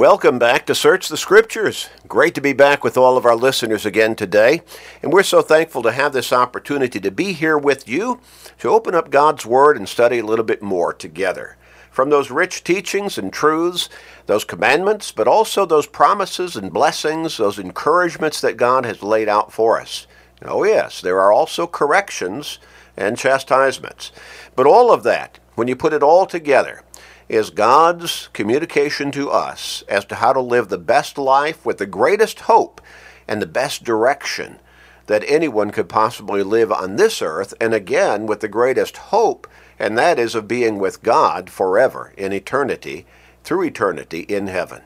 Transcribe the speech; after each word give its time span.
Welcome 0.00 0.38
back 0.38 0.64
to 0.64 0.74
Search 0.74 1.08
the 1.08 1.18
Scriptures. 1.18 1.90
Great 2.08 2.34
to 2.34 2.40
be 2.40 2.54
back 2.54 2.82
with 2.82 2.96
all 2.96 3.18
of 3.18 3.26
our 3.26 3.36
listeners 3.36 3.84
again 3.84 4.16
today. 4.16 4.62
And 5.02 5.12
we're 5.12 5.22
so 5.22 5.42
thankful 5.42 5.82
to 5.82 5.92
have 5.92 6.14
this 6.14 6.32
opportunity 6.32 6.98
to 7.00 7.10
be 7.10 7.34
here 7.34 7.58
with 7.58 7.86
you 7.86 8.18
to 8.60 8.70
open 8.70 8.94
up 8.94 9.10
God's 9.10 9.44
Word 9.44 9.76
and 9.76 9.86
study 9.86 10.18
a 10.18 10.24
little 10.24 10.46
bit 10.46 10.62
more 10.62 10.94
together. 10.94 11.58
From 11.90 12.08
those 12.08 12.30
rich 12.30 12.64
teachings 12.64 13.18
and 13.18 13.30
truths, 13.30 13.90
those 14.24 14.42
commandments, 14.42 15.12
but 15.12 15.28
also 15.28 15.66
those 15.66 15.86
promises 15.86 16.56
and 16.56 16.72
blessings, 16.72 17.36
those 17.36 17.58
encouragements 17.58 18.40
that 18.40 18.56
God 18.56 18.86
has 18.86 19.02
laid 19.02 19.28
out 19.28 19.52
for 19.52 19.78
us. 19.78 20.06
Oh, 20.40 20.64
yes, 20.64 21.02
there 21.02 21.20
are 21.20 21.30
also 21.30 21.66
corrections 21.66 22.58
and 22.96 23.18
chastisements. 23.18 24.12
But 24.56 24.66
all 24.66 24.94
of 24.94 25.02
that, 25.02 25.38
when 25.56 25.68
you 25.68 25.76
put 25.76 25.92
it 25.92 26.02
all 26.02 26.24
together, 26.24 26.84
is 27.30 27.50
God's 27.50 28.28
communication 28.32 29.12
to 29.12 29.30
us 29.30 29.84
as 29.88 30.04
to 30.06 30.16
how 30.16 30.32
to 30.32 30.40
live 30.40 30.68
the 30.68 30.78
best 30.78 31.16
life 31.16 31.64
with 31.64 31.78
the 31.78 31.86
greatest 31.86 32.40
hope 32.40 32.80
and 33.28 33.40
the 33.40 33.46
best 33.46 33.84
direction 33.84 34.58
that 35.06 35.22
anyone 35.28 35.70
could 35.70 35.88
possibly 35.88 36.42
live 36.42 36.72
on 36.72 36.96
this 36.96 37.22
earth, 37.22 37.54
and 37.60 37.72
again 37.72 38.26
with 38.26 38.40
the 38.40 38.48
greatest 38.48 38.96
hope, 38.96 39.46
and 39.78 39.96
that 39.96 40.18
is 40.18 40.34
of 40.34 40.48
being 40.48 40.78
with 40.80 41.04
God 41.04 41.50
forever 41.50 42.12
in 42.16 42.32
eternity, 42.32 43.06
through 43.44 43.62
eternity 43.64 44.20
in 44.22 44.48
heaven. 44.48 44.82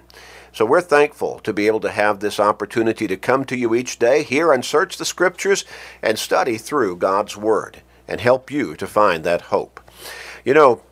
So 0.52 0.66
we're 0.66 0.82
thankful 0.82 1.38
to 1.40 1.52
be 1.52 1.66
able 1.66 1.80
to 1.80 1.90
have 1.90 2.20
this 2.20 2.38
opportunity 2.38 3.06
to 3.06 3.16
come 3.16 3.46
to 3.46 3.56
you 3.56 3.74
each 3.74 3.98
day, 3.98 4.22
hear 4.22 4.52
and 4.52 4.64
search 4.64 4.98
the 4.98 5.04
Scriptures, 5.06 5.64
and 6.02 6.18
study 6.18 6.58
through 6.58 6.96
God's 6.96 7.38
Word, 7.38 7.82
and 8.06 8.20
help 8.20 8.50
you 8.50 8.76
to 8.76 8.86
find 8.86 9.24
that 9.24 9.42
hope. 9.42 9.80
You 10.44 10.52
know, 10.52 10.82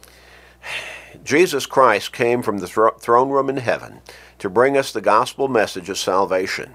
Jesus 1.24 1.66
Christ 1.66 2.12
came 2.12 2.42
from 2.42 2.58
the 2.58 2.66
throne 2.66 3.30
room 3.30 3.48
in 3.48 3.58
heaven 3.58 4.00
to 4.38 4.50
bring 4.50 4.76
us 4.76 4.92
the 4.92 5.00
gospel 5.00 5.48
message 5.48 5.88
of 5.88 5.98
salvation. 5.98 6.74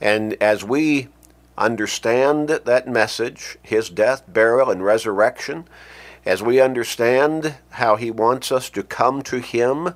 And 0.00 0.34
as 0.42 0.64
we 0.64 1.08
understand 1.56 2.48
that 2.48 2.88
message, 2.88 3.58
his 3.62 3.90
death, 3.90 4.22
burial, 4.26 4.70
and 4.70 4.84
resurrection, 4.84 5.66
as 6.26 6.42
we 6.42 6.60
understand 6.60 7.54
how 7.70 7.96
he 7.96 8.10
wants 8.10 8.50
us 8.50 8.70
to 8.70 8.82
come 8.82 9.22
to 9.22 9.38
him 9.38 9.94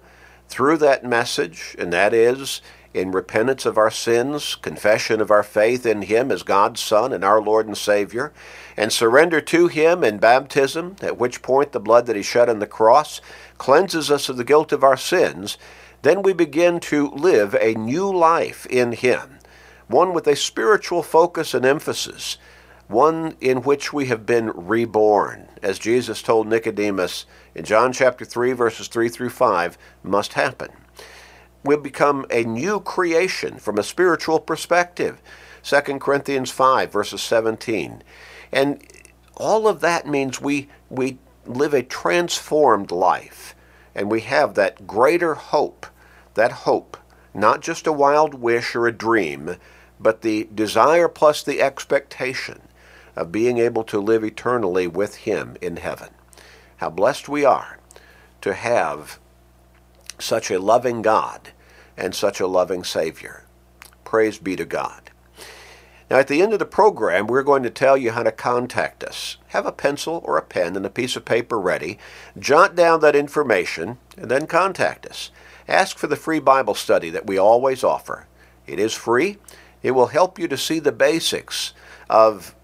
through 0.49 0.77
that 0.79 1.05
message, 1.05 1.75
and 1.79 1.93
that 1.93 2.13
is 2.13 2.61
in 2.95 3.13
repentance 3.13 3.67
of 3.67 3.79
our 3.79 3.91
sins, 3.91 4.55
confession 4.55 5.21
of 5.21 5.31
our 5.31 5.43
faith 5.43 5.85
in 5.85 6.03
him 6.03 6.31
as 6.31 6.43
God's 6.43 6.81
Son 6.81 7.13
and 7.13 7.25
our 7.25 7.41
Lord 7.41 7.67
and 7.67 7.77
Savior, 7.77 8.33
and 8.79 8.93
surrender 8.93 9.41
to 9.41 9.67
him 9.67 10.05
in 10.05 10.19
baptism, 10.19 10.95
at 11.03 11.19
which 11.19 11.43
point 11.43 11.73
the 11.73 11.81
blood 11.81 12.07
that 12.07 12.15
he 12.15 12.23
shed 12.23 12.49
on 12.49 12.61
the 12.61 12.67
cross 12.67 13.21
cleanses 13.59 14.09
us 14.09 14.29
of 14.29 14.37
the 14.37 14.45
guilt 14.45 14.73
of 14.73 14.85
our 14.85 14.97
sins, 14.97 15.59
then 16.03 16.23
we 16.23 16.33
begin 16.33 16.79
to 16.79 17.09
live 17.09 17.57
a 17.57 17.75
new 17.75 18.09
life 18.09 18.67
in 18.67 18.93
Him, 18.93 19.41
one 19.89 20.15
with 20.15 20.29
a 20.29 20.37
spiritual 20.37 21.03
focus 21.03 21.55
and 21.55 21.67
emphasis, 21.67 22.39
one 22.87 23.37
in 23.41 23.63
which 23.63 23.93
we 23.93 24.07
have 24.07 24.25
been 24.25 24.53
reborn, 24.55 25.49
as 25.61 25.81
Jesus 25.81 26.23
told 26.23 26.47
Nicodemus 26.47 27.27
in 27.57 27.65
John 27.65 27.93
chapter 27.93 28.25
3, 28.25 28.53
verses 28.53 28.87
3 28.87 29.09
through 29.09 29.31
5, 29.31 29.77
must 30.05 30.35
happen. 30.35 30.69
We 31.65 31.77
become 31.77 32.27
a 32.31 32.45
new 32.45 32.79
creation 32.79 33.57
from 33.57 33.77
a 33.77 33.83
spiritual 33.83 34.39
perspective. 34.39 35.21
2 35.65 35.81
Corinthians 35.99 36.53
5, 36.53 36.93
verses 36.93 37.21
17. 37.23 38.05
And 38.53 38.83
all 39.37 39.69
of 39.69 39.81
that 39.81 40.07
means 40.07 40.41
we, 40.41 40.69
we 40.91 41.19
live 41.47 41.75
a 41.75 41.83
transformed 41.83 42.91
life. 42.91 43.55
And 43.95 44.11
we 44.11 44.21
have 44.23 44.55
that 44.55 44.87
greater 44.87 45.35
hope, 45.35 45.87
that 46.35 46.53
hope, 46.53 46.97
not 47.35 47.61
just 47.61 47.87
a 47.87 47.93
wild 47.93 48.35
wish 48.35 48.75
or 48.75 48.87
a 48.87 48.93
dream, 48.93 49.57
but 50.01 50.23
the 50.23 50.49
desire 50.55 51.09
plus 51.09 51.43
the 51.43 51.61
expectation 51.61 52.61
of 53.17 53.33
being 53.33 53.59
able 53.59 53.83
to 53.85 53.99
live 53.99 54.25
eternally 54.25 54.87
with 54.87 55.17
Him 55.17 55.57
in 55.61 55.77
heaven. 55.77 56.11
How 56.77 56.91
blessed 56.91 57.29
we 57.29 57.45
are 57.45 57.79
to 58.41 58.55
have 58.55 59.19
such 60.19 60.51
a 60.51 60.61
loving 60.61 61.03
God 61.03 61.51
and 61.97 62.15
such 62.15 62.41
a 62.41 62.47
loving 62.47 62.85
Savior. 62.85 63.45
Praise 64.05 64.39
be 64.39 64.55
to 64.57 64.65
God. 64.65 65.11
Now, 66.11 66.19
at 66.19 66.29
the 66.29 66.41
end 66.41 66.55
of 66.55 66.59
the 66.59 66.65
program, 66.65 67.27
we're 67.27 67.43
going 67.43 67.63
to 67.65 67.71
tell 67.71 67.97
you 67.97 68.13
how 68.13 68.23
to 68.23 68.33
contact 68.33 69.05
us. 69.05 69.37
Have 69.49 69.67
a 69.67 69.73
pencil 69.73 70.23
or 70.25 70.39
a 70.39 70.43
pen 70.43 70.75
and 70.75 70.87
a 70.87 70.91
piece 70.91 71.17
of 71.17 71.27
paper 71.27 71.61
ready. 71.61 71.99
Jot 72.39 72.75
down 72.75 73.01
that 73.01 73.15
information 73.15 73.99
and 74.17 74.31
then 74.31 74.47
contact 74.47 75.05
us. 75.05 75.31
Ask 75.69 75.99
for 75.99 76.07
the 76.07 76.17
free 76.17 76.39
Bible 76.41 76.75
study 76.75 77.11
that 77.11 77.27
we 77.27 77.37
always 77.37 77.85
offer. 77.85 78.27
It 78.67 78.79
is 78.79 78.95
free. 78.95 79.37
It 79.83 79.91
will 79.91 80.07
help 80.07 80.39
you 80.39 80.49
to 80.49 80.57
see 80.57 80.79
the 80.79 80.93
basics 80.93 81.75
of 82.09 82.55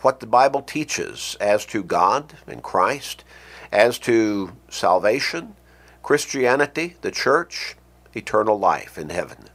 what 0.00 0.20
the 0.20 0.26
Bible 0.26 0.62
teaches 0.62 1.36
as 1.38 1.66
to 1.66 1.82
God 1.82 2.32
and 2.46 2.62
Christ, 2.62 3.24
as 3.70 3.98
to 4.00 4.52
salvation, 4.70 5.54
Christianity, 6.02 6.96
the 7.02 7.10
church, 7.10 7.76
eternal 8.14 8.58
life 8.58 8.96
in 8.96 9.10
heaven. 9.10 9.50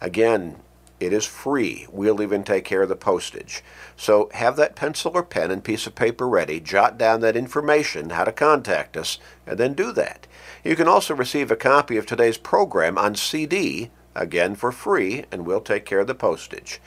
Again, 0.00 0.56
it 1.00 1.12
is 1.12 1.24
free. 1.24 1.86
We'll 1.90 2.22
even 2.22 2.44
take 2.44 2.64
care 2.64 2.82
of 2.82 2.88
the 2.88 2.96
postage. 2.96 3.62
So 3.96 4.30
have 4.34 4.56
that 4.56 4.76
pencil 4.76 5.12
or 5.14 5.22
pen 5.22 5.50
and 5.50 5.62
piece 5.62 5.86
of 5.86 5.94
paper 5.94 6.28
ready. 6.28 6.60
Jot 6.60 6.98
down 6.98 7.20
that 7.20 7.36
information, 7.36 8.10
how 8.10 8.24
to 8.24 8.32
contact 8.32 8.96
us, 8.96 9.18
and 9.46 9.58
then 9.58 9.74
do 9.74 9.92
that. 9.92 10.26
You 10.64 10.76
can 10.76 10.88
also 10.88 11.14
receive 11.14 11.50
a 11.50 11.56
copy 11.56 11.96
of 11.96 12.06
today's 12.06 12.38
program 12.38 12.98
on 12.98 13.14
CD, 13.14 13.90
again 14.14 14.54
for 14.54 14.72
free, 14.72 15.24
and 15.30 15.46
we'll 15.46 15.60
take 15.60 15.84
care 15.84 16.00
of 16.00 16.06
the 16.06 16.14
postage. 16.14 16.80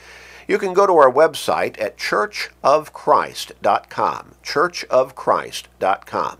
You 0.48 0.58
can 0.58 0.74
go 0.74 0.88
to 0.88 0.98
our 0.98 1.12
website 1.12 1.80
at 1.82 1.98
churchofchrist.com. 1.98 4.36
Churchofchrist.com. 4.44 6.38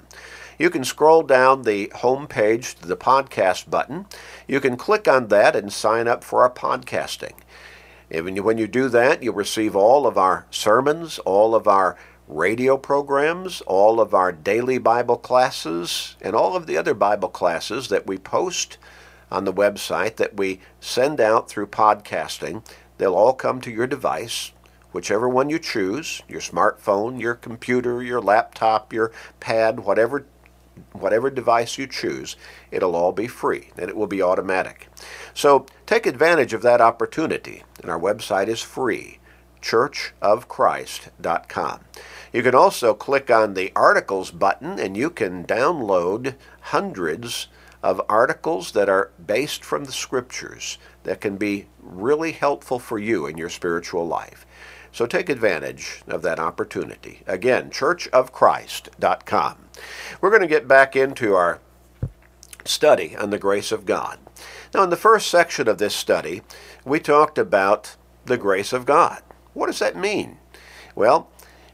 You 0.60 0.70
can 0.70 0.84
scroll 0.84 1.24
down 1.24 1.62
the 1.64 1.92
home 1.96 2.28
page 2.28 2.76
to 2.76 2.88
the 2.88 2.98
podcast 2.98 3.70
button. 3.70 4.06
You 4.48 4.60
can 4.60 4.78
click 4.78 5.08
on 5.08 5.30
that 5.30 5.56
and 5.56 5.74
sign 5.74 6.08
up 6.08 6.24
for 6.24 6.44
our 6.44 6.52
podcasting. 6.52 7.34
And 8.12 8.38
when 8.42 8.58
you 8.58 8.68
do 8.68 8.90
that, 8.90 9.24
you'll 9.24 9.34
receive 9.34 9.74
all 9.74 10.06
of 10.06 10.18
our 10.18 10.46
sermons, 10.52 11.18
all 11.20 11.56
of 11.56 11.66
our 11.66 11.98
radio 12.28 12.78
programs, 12.78 13.62
all 13.62 14.02
of 14.02 14.14
our 14.14 14.34
daily 14.34 14.78
Bible 14.78 15.18
classes, 15.18 16.18
and 16.22 16.36
all 16.36 16.56
of 16.56 16.68
the 16.68 16.78
other 16.78 16.94
Bible 16.94 17.30
classes 17.30 17.88
that 17.88 18.06
we 18.06 18.18
post 18.18 18.78
on 19.32 19.46
the 19.46 19.54
website 19.54 20.18
that 20.18 20.36
we 20.36 20.60
send 20.82 21.22
out 21.22 21.50
through 21.50 21.68
podcasting. 21.68 22.66
They'll 22.98 23.16
all 23.16 23.34
come 23.34 23.62
to 23.62 23.72
your 23.72 23.88
device, 23.88 24.52
whichever 24.92 25.30
one 25.30 25.50
you 25.50 25.58
choose 25.58 26.22
your 26.28 26.42
smartphone, 26.42 27.22
your 27.22 27.36
computer, 27.36 28.04
your 28.04 28.22
laptop, 28.22 28.92
your 28.92 29.14
pad, 29.40 29.80
whatever 29.80 30.26
whatever 30.94 31.30
device 31.30 31.78
you 31.78 31.88
choose, 31.88 32.36
it'll 32.72 32.96
all 32.96 33.12
be 33.12 33.28
free 33.28 33.70
and 33.78 33.90
it 33.90 33.96
will 33.96 34.08
be 34.08 34.22
automatic. 34.22 34.88
So 35.34 35.66
take 35.86 36.06
advantage 36.06 36.54
of 36.54 36.62
that 36.62 36.82
opportunity, 36.82 37.64
and 37.82 37.90
our 37.90 38.00
website 38.00 38.48
is 38.48 38.62
free 38.62 39.20
churchofchrist.com. 39.62 41.80
You 42.34 42.44
can 42.44 42.56
also 42.56 42.94
click 42.94 43.30
on 43.30 43.54
the 43.54 43.72
articles 43.76 44.32
button 44.32 44.80
and 44.80 44.98
you 44.98 45.10
can 45.10 45.46
download 45.46 46.36
hundreds 46.62 47.48
of 47.84 48.02
articles 48.10 48.72
that 48.74 48.90
are 48.90 49.12
based 49.24 49.64
from 49.64 49.86
the 49.86 49.92
scriptures 49.92 50.78
that 51.04 51.22
can 51.22 51.38
be 51.38 51.68
really 51.82 52.32
helpful 52.32 52.80
for 52.80 53.00
you 53.00 53.26
in 53.26 53.38
your 53.38 53.50
spiritual 53.50 54.08
life. 54.08 54.46
So 54.92 55.06
take 55.06 55.30
advantage 55.30 56.04
of 56.08 56.22
that 56.24 56.40
opportunity. 56.40 57.22
Again, 57.26 57.70
churchofchrist.com. 57.70 59.58
We're 60.20 60.30
going 60.30 60.42
to 60.42 60.48
get 60.48 60.68
back 60.68 60.96
into 60.96 61.36
our 61.36 61.60
study 62.66 63.16
on 63.16 63.30
the 63.30 63.40
grace 63.40 63.72
of 63.72 63.86
God. 63.86 64.20
Now, 64.74 64.84
in 64.84 64.90
the 64.90 64.98
first 64.98 65.28
section 65.28 65.68
of 65.68 65.78
this 65.78 65.96
study, 65.96 66.42
we 66.86 67.00
talked 67.00 67.38
about 67.38 67.96
the 68.26 68.38
grace 68.38 68.74
of 68.74 68.86
God. 68.86 69.22
What 69.54 69.68
does 69.68 69.80
that 69.80 69.96
mean? 69.96 70.38
Well, 70.96 71.30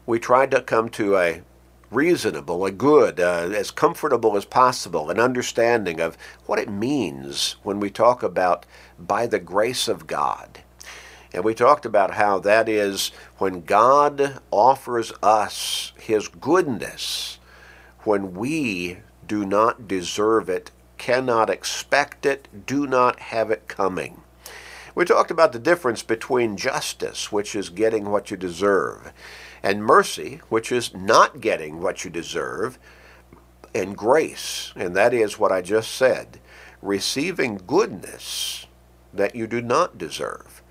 we 0.06 0.18
tried 0.18 0.50
to 0.52 0.62
come 0.62 0.88
to 0.90 1.16
a 1.16 1.42
reasonable, 1.90 2.64
a 2.66 2.70
good, 2.70 3.20
uh, 3.20 3.50
as 3.54 3.70
comfortable 3.70 4.36
as 4.36 4.44
possible, 4.44 5.10
an 5.10 5.20
understanding 5.20 6.00
of 6.00 6.18
what 6.46 6.58
it 6.58 6.68
means 6.68 7.56
when 7.62 7.80
we 7.80 7.90
talk 7.90 8.22
about 8.22 8.66
by 8.98 9.26
the 9.26 9.38
grace 9.38 9.88
of 9.88 10.06
God. 10.06 10.60
And 11.32 11.44
we 11.44 11.54
talked 11.54 11.84
about 11.84 12.14
how 12.14 12.38
that 12.40 12.68
is 12.68 13.10
when 13.38 13.62
God 13.62 14.40
offers 14.50 15.12
us 15.22 15.92
His 15.98 16.28
goodness, 16.28 17.37
when 18.04 18.34
we 18.34 18.98
do 19.26 19.44
not 19.44 19.88
deserve 19.88 20.48
it, 20.48 20.70
cannot 20.96 21.50
expect 21.50 22.26
it, 22.26 22.66
do 22.66 22.86
not 22.86 23.20
have 23.20 23.50
it 23.50 23.68
coming. 23.68 24.22
We 24.94 25.04
talked 25.04 25.30
about 25.30 25.52
the 25.52 25.58
difference 25.58 26.02
between 26.02 26.56
justice, 26.56 27.30
which 27.30 27.54
is 27.54 27.68
getting 27.68 28.10
what 28.10 28.30
you 28.30 28.36
deserve, 28.36 29.12
and 29.62 29.84
mercy, 29.84 30.40
which 30.48 30.72
is 30.72 30.94
not 30.94 31.40
getting 31.40 31.80
what 31.80 32.04
you 32.04 32.10
deserve, 32.10 32.78
and 33.74 33.96
grace, 33.96 34.72
and 34.74 34.96
that 34.96 35.14
is 35.14 35.38
what 35.38 35.52
I 35.52 35.62
just 35.62 35.92
said. 35.92 36.40
receiving 36.82 37.60
goodness 37.66 38.66
that 39.12 39.34
you 39.34 39.46
do 39.46 39.60
not 39.60 39.98
deserve, 39.98 40.62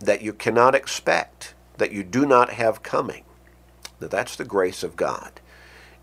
that 0.00 0.22
you 0.22 0.32
cannot 0.32 0.74
expect, 0.74 1.54
that 1.78 1.92
you 1.92 2.02
do 2.02 2.24
not 2.26 2.50
have 2.50 2.82
coming. 2.82 3.24
Now, 4.00 4.08
that's 4.08 4.36
the 4.36 4.44
grace 4.44 4.82
of 4.82 4.96
God. 4.96 5.40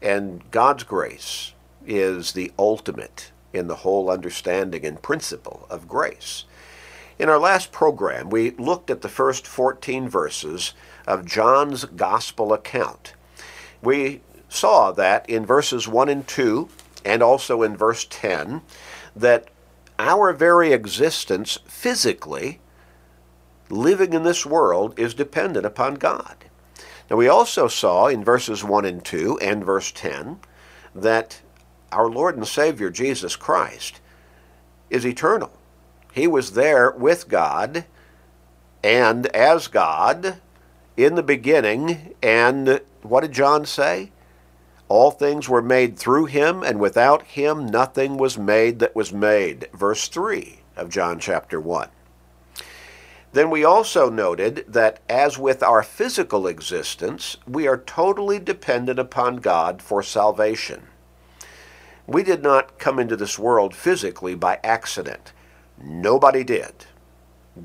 And 0.01 0.49
God's 0.51 0.83
grace 0.83 1.53
is 1.85 2.31
the 2.33 2.51
ultimate 2.57 3.31
in 3.53 3.67
the 3.67 3.77
whole 3.77 4.09
understanding 4.09 4.85
and 4.85 5.01
principle 5.01 5.67
of 5.69 5.87
grace. 5.87 6.45
In 7.17 7.27
our 7.27 7.39
last 7.39 7.71
program, 7.71 8.29
we 8.29 8.51
looked 8.51 8.89
at 8.89 9.01
the 9.01 9.09
first 9.09 9.45
14 9.45 10.07
verses 10.07 10.73
of 11.05 11.25
John's 11.25 11.83
gospel 11.83 12.53
account. 12.53 13.13
We 13.81 14.21
saw 14.47 14.91
that 14.93 15.29
in 15.29 15.45
verses 15.45 15.87
1 15.87 16.09
and 16.09 16.27
2, 16.27 16.69
and 17.03 17.21
also 17.21 17.61
in 17.61 17.75
verse 17.75 18.05
10, 18.09 18.61
that 19.15 19.49
our 19.97 20.31
very 20.31 20.71
existence 20.71 21.59
physically, 21.65 22.59
living 23.69 24.13
in 24.13 24.23
this 24.23 24.45
world, 24.45 24.97
is 24.97 25.13
dependent 25.13 25.65
upon 25.65 25.95
God. 25.95 26.45
Now, 27.09 27.15
we 27.15 27.27
also 27.27 27.67
saw 27.67 28.07
in 28.07 28.23
verses 28.23 28.63
1 28.63 28.85
and 28.85 29.03
2 29.03 29.39
and 29.39 29.65
verse 29.65 29.91
10 29.91 30.39
that 30.93 31.41
our 31.91 32.07
Lord 32.07 32.35
and 32.35 32.47
Savior 32.47 32.89
Jesus 32.89 33.35
Christ 33.35 33.99
is 34.89 35.05
eternal. 35.05 35.51
He 36.13 36.27
was 36.27 36.51
there 36.51 36.91
with 36.91 37.27
God 37.27 37.85
and 38.83 39.25
as 39.27 39.67
God 39.67 40.39
in 40.97 41.15
the 41.15 41.23
beginning. 41.23 42.15
And 42.21 42.81
what 43.01 43.21
did 43.21 43.31
John 43.31 43.65
say? 43.65 44.11
All 44.87 45.11
things 45.11 45.47
were 45.47 45.61
made 45.61 45.99
through 45.99 46.25
him, 46.25 46.63
and 46.63 46.79
without 46.79 47.21
him 47.23 47.67
nothing 47.67 48.17
was 48.17 48.39
made 48.39 48.79
that 48.79 48.95
was 48.95 49.13
made. 49.13 49.67
Verse 49.71 50.07
3 50.07 50.61
of 50.75 50.89
John 50.89 51.19
chapter 51.19 51.59
1. 51.59 51.89
Then 53.31 53.49
we 53.49 53.63
also 53.63 54.09
noted 54.09 54.65
that 54.67 54.99
as 55.07 55.37
with 55.37 55.61
our 55.61 55.83
physical 55.83 56.47
existence, 56.47 57.37
we 57.47 57.67
are 57.67 57.77
totally 57.77 58.39
dependent 58.39 58.97
upon 58.97 59.37
God 59.37 59.81
for 59.81 60.01
salvation. 60.01 60.87
We 62.07 62.23
did 62.23 62.41
not 62.41 62.79
come 62.79 62.97
into 62.97 63.15
this 63.15 63.37
world 63.37 63.75
physically 63.75 64.33
by 64.33 64.59
accident. 64.63 65.31
Nobody 65.79 66.43
did. 66.43 66.85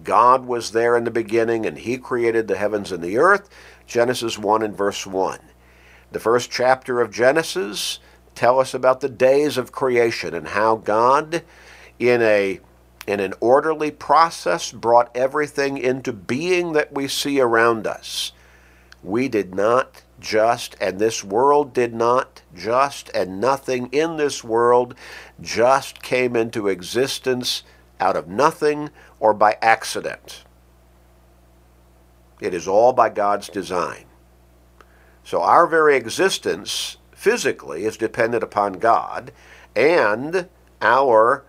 God 0.03 0.45
was 0.47 0.73
there 0.73 0.97
in 0.97 1.05
the 1.05 1.11
beginning 1.11 1.65
and 1.65 1.79
he 1.79 1.97
created 1.97 2.47
the 2.47 2.59
heavens 2.59 2.93
and 2.93 3.03
the 3.03 3.17
earth. 3.17 3.49
Genesis 3.87 4.39
1 4.39 4.63
and 4.63 4.77
verse 4.77 5.07
1. 5.07 5.39
The 6.13 6.21
first 6.21 6.51
chapter 6.51 7.01
of 7.01 7.11
Genesis 7.11 8.01
tell 8.35 8.61
us 8.61 8.75
about 8.75 9.01
the 9.01 9.09
days 9.09 9.57
of 9.57 9.73
creation 9.73 10.35
and 10.35 10.49
how 10.49 10.77
God 10.77 11.43
in 11.99 12.21
a 12.21 12.61
in 13.06 13.21
an 13.21 13.35
orderly 13.41 13.91
process 13.91 14.73
brought 14.73 15.15
everything 15.17 15.77
into 15.79 16.12
being 16.12 16.73
that 16.73 16.93
we 16.93 17.09
see 17.09 17.41
around 17.41 17.87
us. 17.87 18.33
We 19.03 19.29
did 19.29 19.55
not 19.55 20.03
just, 20.19 20.77
and 20.81 20.99
this 20.99 21.23
world 21.23 21.75
did 21.75 21.93
not 21.93 22.43
just, 22.55 23.11
and 23.15 23.41
nothing 23.41 23.89
in 23.93 24.17
this 24.17 24.43
world 24.43 24.95
just 25.41 26.03
came 26.03 26.35
into 26.35 26.69
existence 26.69 27.62
out 28.01 28.17
of 28.17 28.29
nothing 28.29 28.91
or 29.21 29.35
by 29.35 29.59
accident. 29.61 30.45
It 32.41 32.55
is 32.55 32.67
all 32.67 32.93
by 32.93 33.11
God's 33.11 33.49
design. 33.49 34.06
So 35.23 35.43
our 35.43 35.67
very 35.67 35.97
existence 35.97 36.97
physically 37.12 37.85
is 37.85 37.97
dependent 37.97 38.43
upon 38.43 38.75
God, 38.75 39.33
and 39.75 40.49
our 40.81 41.45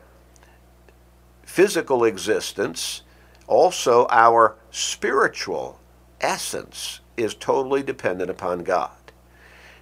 physical 1.46 2.04
existence, 2.04 3.04
also 3.48 4.08
our 4.10 4.56
spiritual 4.72 5.80
essence, 6.20 7.00
is 7.16 7.34
totally 7.34 7.82
dependent 7.82 8.30
upon 8.30 8.64
God. 8.64 8.92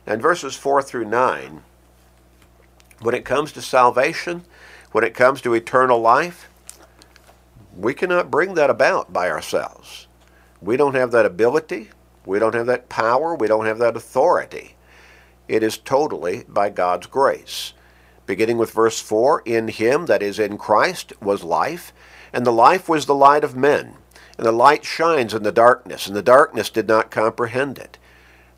And 0.05 0.21
verses 0.21 0.55
4 0.55 0.83
through 0.83 1.05
9, 1.05 1.63
when 3.01 3.15
it 3.15 3.25
comes 3.25 3.51
to 3.53 3.61
salvation, 3.61 4.43
when 4.91 5.03
it 5.03 5.15
comes 5.15 5.41
to 5.41 5.53
eternal 5.53 5.99
life, 5.99 6.49
we 7.75 7.93
cannot 7.93 8.29
bring 8.29 8.53
that 8.53 8.69
about 8.69 9.11
by 9.11 9.29
ourselves. 9.29 10.07
We 10.61 10.77
don't 10.77 10.95
have 10.95 11.11
that 11.11 11.25
ability. 11.25 11.89
We 12.25 12.39
don't 12.39 12.53
have 12.53 12.67
that 12.67 12.89
power. 12.89 13.33
We 13.35 13.47
don't 13.47 13.65
have 13.65 13.79
that 13.79 13.97
authority. 13.97 14.75
It 15.47 15.63
is 15.63 15.77
totally 15.77 16.43
by 16.47 16.69
God's 16.69 17.07
grace. 17.07 17.73
Beginning 18.25 18.57
with 18.57 18.71
verse 18.71 19.01
4 19.01 19.41
In 19.45 19.67
him, 19.67 20.05
that 20.05 20.23
is, 20.23 20.39
in 20.39 20.57
Christ, 20.57 21.13
was 21.21 21.43
life, 21.43 21.93
and 22.31 22.45
the 22.45 22.51
life 22.51 22.87
was 22.87 23.05
the 23.05 23.15
light 23.15 23.43
of 23.43 23.55
men. 23.55 23.95
And 24.37 24.47
the 24.47 24.51
light 24.51 24.85
shines 24.85 25.33
in 25.33 25.43
the 25.43 25.51
darkness, 25.51 26.07
and 26.07 26.15
the 26.15 26.23
darkness 26.23 26.69
did 26.69 26.87
not 26.87 27.11
comprehend 27.11 27.77
it. 27.77 27.97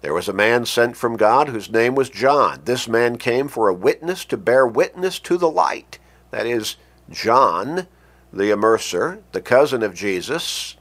There 0.02 0.14
was 0.14 0.30
a 0.30 0.34
man 0.34 0.66
sent 0.66 0.96
from 0.96 1.18
God 1.18 1.50
whose 1.50 1.72
name 1.72 1.96
was 1.96 2.10
John. 2.10 2.62
This 2.66 2.88
man 2.88 3.18
came 3.18 3.48
for 3.48 3.68
a 3.68 3.74
witness 3.74 4.24
to 4.26 4.38
bear 4.38 4.68
witness 4.68 5.20
to 5.20 5.38
the 5.38 5.50
light. 5.50 5.98
That 6.30 6.46
is, 6.46 6.76
John, 7.10 7.88
the 8.32 8.52
immerser, 8.52 9.22
the 9.32 9.42
cousin 9.42 9.82
of 9.82 9.96
Jesus, 9.96 10.76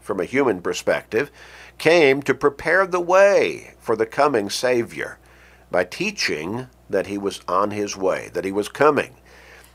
from 0.00 0.20
a 0.20 0.24
human 0.26 0.60
perspective, 0.60 1.30
came 1.78 2.22
to 2.22 2.34
prepare 2.34 2.86
the 2.86 3.00
way 3.00 3.74
for 3.78 3.96
the 3.96 4.06
coming 4.06 4.50
Savior 4.50 5.18
by 5.70 5.84
teaching 5.84 6.68
that 6.88 7.06
he 7.06 7.18
was 7.18 7.40
on 7.48 7.70
his 7.70 7.96
way, 7.96 8.30
that 8.32 8.44
he 8.44 8.52
was 8.52 8.68
coming, 8.68 9.16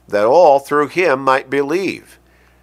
that 0.08 0.26
all 0.26 0.60
through 0.60 0.88
him 0.88 1.22
might 1.22 1.50
believe. 1.50 2.20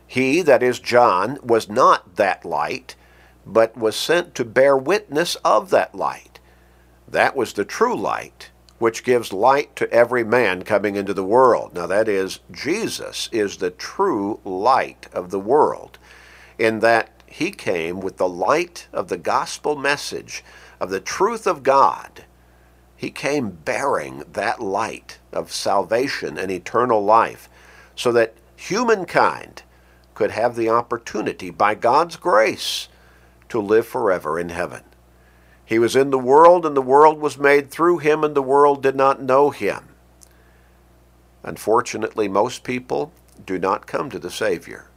He, 0.06 0.42
that 0.42 0.62
is 0.62 0.80
John, 0.80 1.38
was 1.42 1.68
not 1.68 2.16
that 2.16 2.44
light, 2.44 2.96
but 3.44 3.76
was 3.76 3.96
sent 3.96 4.34
to 4.34 4.44
bear 4.44 4.76
witness 4.76 5.36
of 5.44 5.70
that 5.70 5.94
light. 5.94 6.40
That 7.06 7.36
was 7.36 7.52
the 7.52 7.64
true 7.64 7.96
light, 7.96 8.50
which 8.78 9.04
gives 9.04 9.32
light 9.32 9.74
to 9.76 9.90
every 9.90 10.24
man 10.24 10.62
coming 10.62 10.96
into 10.96 11.14
the 11.14 11.24
world. 11.24 11.74
Now, 11.74 11.86
that 11.86 12.08
is, 12.08 12.40
Jesus 12.50 13.28
is 13.32 13.56
the 13.56 13.70
true 13.70 14.40
light 14.44 15.08
of 15.12 15.30
the 15.30 15.40
world, 15.40 15.98
in 16.58 16.80
that 16.80 17.22
he 17.26 17.50
came 17.50 18.00
with 18.00 18.16
the 18.16 18.28
light 18.28 18.88
of 18.92 19.08
the 19.08 19.18
gospel 19.18 19.76
message 19.76 20.42
of 20.80 20.90
the 20.90 21.00
truth 21.00 21.46
of 21.46 21.62
God. 21.62 22.24
He 22.98 23.10
came 23.10 23.50
bearing 23.50 24.24
that 24.32 24.60
light 24.60 25.18
of 25.32 25.52
salvation 25.52 26.36
and 26.36 26.50
eternal 26.50 27.02
life 27.04 27.48
so 27.94 28.10
that 28.10 28.34
humankind 28.56 29.62
could 30.16 30.32
have 30.32 30.56
the 30.56 30.68
opportunity, 30.68 31.48
by 31.48 31.76
God's 31.76 32.16
grace, 32.16 32.88
to 33.50 33.60
live 33.60 33.86
forever 33.86 34.36
in 34.36 34.48
heaven. 34.48 34.82
He 35.64 35.78
was 35.78 35.94
in 35.94 36.10
the 36.10 36.18
world, 36.18 36.66
and 36.66 36.76
the 36.76 36.82
world 36.82 37.20
was 37.20 37.38
made 37.38 37.70
through 37.70 37.98
him, 37.98 38.24
and 38.24 38.34
the 38.34 38.42
world 38.42 38.82
did 38.82 38.96
not 38.96 39.22
know 39.22 39.50
him. 39.50 39.90
Unfortunately, 41.44 42.26
most 42.26 42.64
people 42.64 43.12
do 43.46 43.60
not 43.60 43.86
come 43.86 44.10
to 44.10 44.18
the 44.18 44.30
Savior 44.30 44.90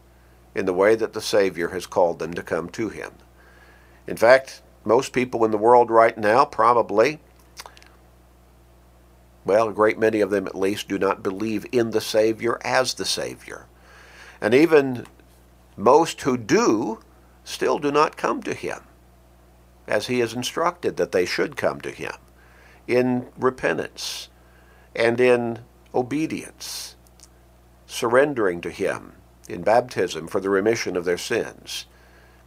in 0.55 0.65
the 0.65 0.74
way 0.74 0.96
that 0.96 1.13
the 1.13 1.22
Savior 1.22 1.67
has 1.70 1.86
called 1.86 2.17
them 2.17 2.34
to 2.34 2.41
come 2.41 2.67
to 2.70 2.89
him. 2.89 3.12
In 4.08 4.17
fact, 4.17 4.63
most 4.84 5.13
people 5.13 5.46
in 5.46 5.51
the 5.51 5.58
world 5.58 5.91
right 5.91 6.17
now 6.17 6.46
probably, 6.46 7.20
well, 9.45 9.69
a 9.69 9.74
great 9.74 9.98
many 9.98 10.21
of 10.21 10.29
them 10.29 10.48
at 10.48 10.55
least, 10.55 10.88
do 10.88 11.00
not 11.00 11.24
believe 11.24 11.65
in 11.71 11.91
the 11.91 12.01
Savior 12.01 12.60
as 12.63 12.93
the 12.93 13.05
Savior. 13.05 13.65
And 14.39 14.53
even 14.53 15.05
most 15.77 16.21
who 16.21 16.38
do 16.38 17.00
still 17.43 17.79
do 17.79 17.91
not 17.91 18.17
come 18.17 18.43
to 18.43 18.53
him 18.53 18.81
as 19.88 20.07
he 20.07 20.19
has 20.19 20.33
instructed 20.33 20.98
that 20.98 21.12
they 21.12 21.25
should 21.25 21.57
come 21.57 21.81
to 21.81 21.91
him 21.91 22.13
in 22.88 23.27
repentance 23.38 24.29
and 24.95 25.19
in 25.19 25.60
obedience, 25.93 26.95
surrendering 27.86 28.62
to 28.62 28.69
him 28.69 29.13
in 29.50 29.62
baptism 29.63 30.27
for 30.27 30.39
the 30.39 30.50
remission 30.50 30.95
of 30.95 31.05
their 31.05 31.17
sins, 31.17 31.86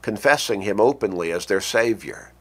confessing 0.03 0.63
him 0.63 0.81
openly 0.81 1.33
as 1.33 1.47
their 1.47 1.61
Savior. 1.61 2.33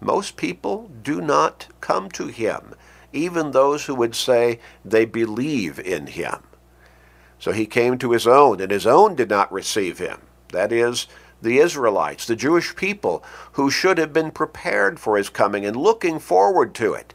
Most 0.00 0.36
people 0.36 0.90
do 1.02 1.20
not 1.20 1.68
come 1.80 2.10
to 2.10 2.26
him, 2.26 2.74
even 3.12 3.50
those 3.50 3.84
who 3.84 3.94
would 3.94 4.14
say 4.14 4.58
they 4.84 5.04
believe 5.04 5.78
in 5.78 6.06
him. 6.06 6.42
So 7.38 7.52
he 7.52 7.66
came 7.66 7.98
to 7.98 8.12
his 8.12 8.26
own, 8.26 8.60
and 8.60 8.70
his 8.70 8.86
own 8.86 9.14
did 9.14 9.28
not 9.28 9.52
receive 9.52 9.98
him. 9.98 10.20
That 10.52 10.70
is, 10.70 11.08
the 11.40 11.58
Israelites, 11.58 12.24
the 12.24 12.36
Jewish 12.36 12.76
people, 12.76 13.24
who 13.52 13.70
should 13.70 13.98
have 13.98 14.12
been 14.12 14.30
prepared 14.30 15.00
for 15.00 15.16
his 15.16 15.28
coming 15.28 15.66
and 15.66 15.76
looking 15.76 16.18
forward 16.18 16.74
to 16.76 16.94
it. 16.94 17.14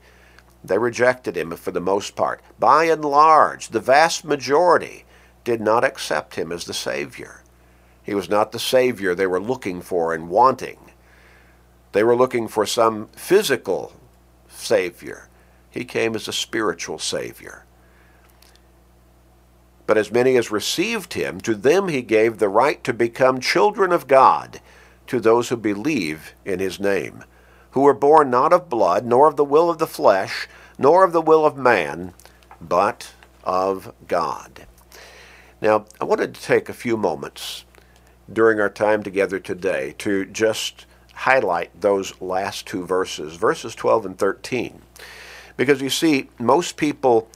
They 0.63 0.77
rejected 0.77 1.38
him 1.38 1.56
for 1.56 1.72
the 1.72 1.80
most 1.80 2.16
part. 2.16 2.42
By 2.60 2.86
and 2.86 3.06
large, 3.06 3.70
the 3.70 3.80
vast 3.80 4.25
majority 4.25 5.06
did 5.46 5.62
not 5.62 5.86
accept 5.86 6.36
him 6.36 6.51
as 6.51 6.66
the 6.66 6.74
Savior. 6.74 7.42
He 8.04 8.13
was 8.13 8.30
not 8.30 8.51
the 8.51 8.60
Savior 8.60 9.16
they 9.16 9.27
were 9.27 9.39
looking 9.39 9.82
for 9.82 10.13
and 10.13 10.30
wanting. 10.30 10.92
They 11.94 12.04
were 12.04 12.16
looking 12.16 12.50
for 12.50 12.66
some 12.66 13.08
physical 13.13 13.94
Savior. 14.50 15.30
He 15.77 15.86
came 15.86 16.15
as 16.15 16.27
a 16.27 16.34
spiritual 16.34 16.98
Savior. 16.98 17.63
But 19.86 19.96
as 19.96 20.12
many 20.12 20.36
as 20.36 20.50
received 20.50 21.13
him, 21.13 21.39
to 21.41 21.53
them 21.53 21.88
he 21.88 22.01
gave 22.01 22.39
the 22.39 22.50
right 22.50 22.84
to 22.84 22.93
become 22.93 23.39
children 23.39 23.91
of 23.91 24.07
God, 24.07 24.60
to 25.05 25.19
those 25.19 25.50
who 25.50 25.55
believe 25.55 26.34
in 26.43 26.57
his 26.57 26.79
name, 26.79 27.24
who 27.72 27.81
were 27.81 27.93
born 27.93 28.31
not 28.31 28.53
of 28.53 28.69
blood, 28.69 29.05
nor 29.05 29.27
of 29.27 29.36
the 29.36 29.46
will 29.46 29.69
of 29.69 29.77
the 29.77 29.86
flesh, 29.86 30.48
nor 30.79 31.03
of 31.03 31.13
the 31.13 31.22
will 31.22 31.46
of 31.46 31.55
man, 31.55 32.15
but 32.60 33.13
of 33.43 33.93
God. 34.07 34.65
Now, 35.62 35.86
I 36.01 36.05
wanted 36.05 36.34
to 36.34 36.41
take 36.41 36.69
a 36.69 36.74
few 36.74 36.98
moments 36.98 37.65
during 38.34 38.60
our 38.60 38.72
time 38.72 39.03
together 39.03 39.39
today 39.39 39.93
to 40.00 40.25
just 40.25 40.88
highlight 41.13 41.81
those 41.81 42.19
last 42.19 42.65
two 42.65 42.84
verses, 42.84 43.36
verses 43.36 43.75
12 43.75 44.07
and 44.07 44.17
13. 44.17 44.81
Because 45.58 45.82
you 45.82 45.90
see, 45.90 46.30
most 46.40 46.78
people, 46.78 47.30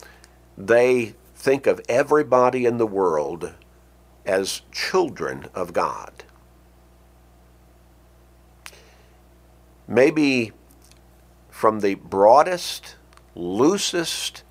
they 0.55 1.15
think 1.35 1.65
of 1.65 1.81
everybody 1.89 2.65
in 2.65 2.77
the 2.77 2.85
world 2.87 3.53
as 4.25 4.61
children 4.71 5.47
of 5.55 5.73
God. 5.73 6.23
Maybe 9.87 10.51
from 11.49 11.79
the 11.79 11.95
broadest, 11.95 12.95
loosest 13.35 14.43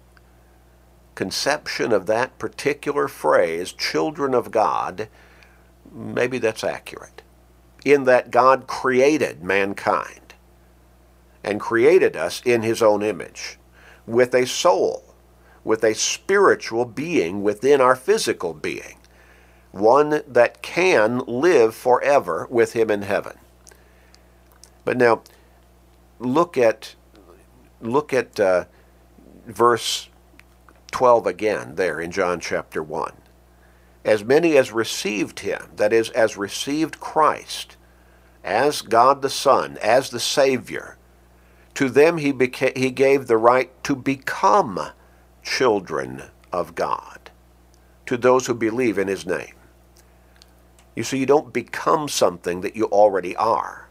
conception 1.15 1.93
of 1.93 2.07
that 2.07 2.39
particular 2.39 3.07
phrase, 3.07 3.73
children 3.73 4.35
of 4.35 4.51
God, 4.51 5.09
maybe 5.93 6.39
that's 6.39 6.65
accurate. 6.65 7.23
In 7.85 8.05
that 8.05 8.31
God 8.31 8.67
created 8.67 9.43
mankind 9.43 10.35
and 11.45 11.61
created 11.61 12.17
us 12.17 12.43
in 12.45 12.63
his 12.63 12.83
own 12.83 13.03
image 13.03 13.60
with 14.07 14.35
a 14.35 14.47
soul 14.47 15.11
with 15.65 15.85
a 15.85 15.95
spiritual 15.95 16.85
being 16.85 17.43
within 17.43 17.81
our 17.81 17.97
physical 17.97 18.55
being, 18.55 18.97
one 19.73 20.23
that 20.27 20.63
can 20.63 21.19
live 21.27 21.75
forever 21.75 22.47
with 22.51 22.73
Him 22.73 22.91
in 22.91 23.03
heaven. 23.03 23.39
But 24.85 24.97
now, 24.97 25.23
look 26.19 26.57
at 26.57 26.95
look 27.81 28.13
at 28.13 28.39
uh, 28.39 28.65
verse 29.47 30.09
12 30.91 31.27
again 31.27 31.75
there 31.77 32.01
in 32.01 32.11
John 32.11 32.41
chapter 32.41 32.83
1. 32.83 33.13
As 34.05 34.25
many 34.25 34.57
as 34.57 34.73
received 34.73 35.41
him, 35.41 35.71
that 35.77 35.93
is, 35.93 36.11
as 36.11 36.37
received 36.37 37.01
Christ, 37.01 37.77
as 38.43 38.81
God 38.83 39.21
the 39.23 39.31
Son, 39.31 39.79
as 39.83 40.11
the 40.11 40.21
Savior, 40.21 40.97
to 41.81 41.89
them 41.89 42.19
he, 42.19 42.31
beca- 42.31 42.77
he 42.77 42.91
gave 42.91 43.27
the 43.27 43.39
right 43.39 43.73
to 43.83 43.97
become 43.97 44.79
children 45.43 46.25
of 46.53 46.75
God 46.75 47.31
to 48.05 48.19
those 48.19 48.47
who 48.47 48.53
believe 48.53 48.99
in 48.99 49.09
his 49.09 49.25
name. 49.25 49.55
You 50.95 51.05
see, 51.05 51.17
you 51.17 51.25
don't 51.25 51.55
become 51.55 52.07
something 52.07 52.61
that 52.61 52.77
you 52.77 52.85
already 52.85 53.35
are. 53.35 53.89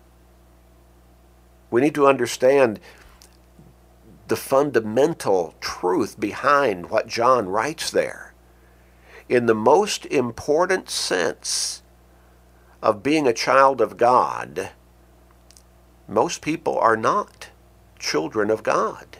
We 1.72 1.82
need 1.82 1.96
to 1.96 2.06
understand 2.06 2.80
the 4.28 4.36
fundamental 4.36 5.56
truth 5.60 6.20
behind 6.20 6.92
what 6.92 7.08
John 7.08 7.50
writes 7.50 7.90
there. 7.90 8.36
In 9.28 9.48
the 9.48 9.56
most 9.56 10.06
important 10.06 10.92
sense 10.92 11.82
of 12.84 13.02
being 13.02 13.26
a 13.26 13.34
child 13.34 13.82
of 13.82 13.98
God, 13.98 14.70
most 16.08 16.44
people 16.44 16.78
are 16.78 16.96
not 16.96 17.49
children 18.00 18.50
of 18.50 18.64
God. 18.64 19.18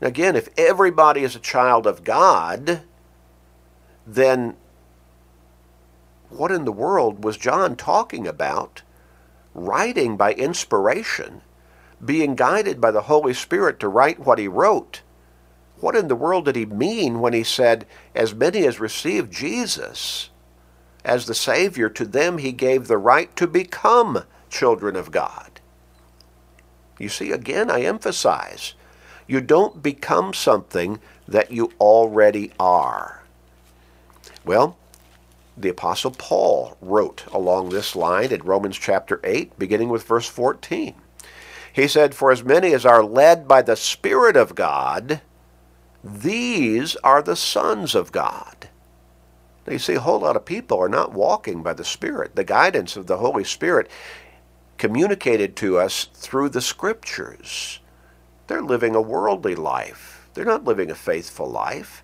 Again, 0.00 0.36
if 0.36 0.48
everybody 0.56 1.22
is 1.22 1.34
a 1.34 1.40
child 1.40 1.86
of 1.86 2.04
God, 2.04 2.82
then 4.06 4.56
what 6.30 6.52
in 6.52 6.64
the 6.64 6.72
world 6.72 7.24
was 7.24 7.36
John 7.36 7.74
talking 7.74 8.26
about? 8.26 8.82
Writing 9.54 10.16
by 10.16 10.34
inspiration, 10.34 11.40
being 12.04 12.34
guided 12.36 12.80
by 12.80 12.90
the 12.90 13.02
Holy 13.02 13.34
Spirit 13.34 13.80
to 13.80 13.88
write 13.88 14.20
what 14.20 14.38
he 14.38 14.46
wrote. 14.46 15.02
What 15.80 15.96
in 15.96 16.08
the 16.08 16.16
world 16.16 16.44
did 16.44 16.56
he 16.56 16.66
mean 16.66 17.20
when 17.20 17.32
he 17.32 17.42
said, 17.42 17.86
As 18.14 18.34
many 18.34 18.66
as 18.66 18.80
received 18.80 19.32
Jesus 19.32 20.30
as 21.04 21.26
the 21.26 21.34
Savior, 21.34 21.88
to 21.88 22.04
them 22.04 22.38
he 22.38 22.52
gave 22.52 22.86
the 22.86 22.98
right 22.98 23.34
to 23.36 23.46
become 23.46 24.24
children 24.50 24.96
of 24.96 25.10
God? 25.10 25.47
You 26.98 27.08
see, 27.08 27.30
again, 27.30 27.70
I 27.70 27.82
emphasize 27.82 28.74
you 29.26 29.40
don't 29.40 29.82
become 29.82 30.32
something 30.32 31.00
that 31.26 31.52
you 31.52 31.72
already 31.78 32.50
are. 32.58 33.22
Well, 34.44 34.76
the 35.56 35.68
Apostle 35.68 36.12
Paul 36.12 36.76
wrote 36.80 37.24
along 37.32 37.68
this 37.68 37.94
line 37.94 38.32
in 38.32 38.42
Romans 38.42 38.78
chapter 38.78 39.20
8, 39.22 39.58
beginning 39.58 39.90
with 39.90 40.04
verse 40.04 40.26
14. 40.26 40.94
He 41.72 41.88
said, 41.88 42.14
For 42.14 42.30
as 42.30 42.42
many 42.42 42.72
as 42.72 42.86
are 42.86 43.02
led 43.02 43.46
by 43.46 43.62
the 43.62 43.76
Spirit 43.76 44.36
of 44.36 44.54
God, 44.54 45.20
these 46.02 46.96
are 46.96 47.22
the 47.22 47.36
sons 47.36 47.94
of 47.94 48.12
God. 48.12 48.68
Now 49.66 49.74
you 49.74 49.78
see, 49.78 49.94
a 49.94 50.00
whole 50.00 50.20
lot 50.20 50.36
of 50.36 50.46
people 50.46 50.78
are 50.78 50.88
not 50.88 51.12
walking 51.12 51.62
by 51.62 51.74
the 51.74 51.84
Spirit. 51.84 52.34
The 52.34 52.44
guidance 52.44 52.96
of 52.96 53.06
the 53.06 53.18
Holy 53.18 53.44
Spirit 53.44 53.90
communicated 54.78 55.56
to 55.56 55.78
us 55.78 56.08
through 56.14 56.48
the 56.48 56.62
Scriptures. 56.62 57.80
They're 58.46 58.62
living 58.62 58.94
a 58.94 59.00
worldly 59.00 59.54
life. 59.54 60.28
They're 60.34 60.44
not 60.44 60.64
living 60.64 60.90
a 60.90 60.94
faithful 60.94 61.50
life. 61.50 62.02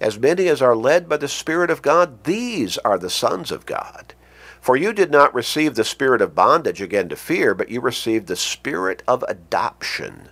As 0.00 0.18
many 0.18 0.48
as 0.48 0.60
are 0.60 0.76
led 0.76 1.08
by 1.08 1.16
the 1.16 1.28
Spirit 1.28 1.70
of 1.70 1.80
God, 1.80 2.24
these 2.24 2.76
are 2.78 2.98
the 2.98 3.10
sons 3.10 3.50
of 3.50 3.64
God. 3.64 4.14
For 4.64 4.78
you 4.78 4.94
did 4.94 5.10
not 5.10 5.34
receive 5.34 5.74
the 5.74 5.84
spirit 5.84 6.22
of 6.22 6.34
bondage 6.34 6.80
again 6.80 7.10
to 7.10 7.16
fear, 7.16 7.54
but 7.54 7.68
you 7.68 7.82
received 7.82 8.28
the 8.28 8.34
spirit 8.34 9.02
of 9.06 9.22
adoption, 9.28 10.30